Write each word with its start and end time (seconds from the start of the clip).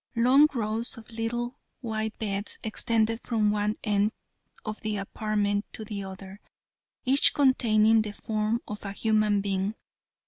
Long 0.15 0.47
rows 0.55 0.97
of 0.97 1.11
little 1.11 1.59
white 1.81 2.17
beds 2.17 2.57
extended 2.63 3.21
from 3.21 3.51
one 3.51 3.75
end 3.83 4.13
of 4.65 4.81
the 4.81 4.97
apartment 4.97 5.65
to 5.73 5.85
the 5.85 6.03
other, 6.05 6.41
each 7.05 7.35
containing 7.35 8.01
the 8.01 8.11
form 8.13 8.63
of 8.67 8.83
a 8.83 8.93
human 8.93 9.41
being. 9.41 9.75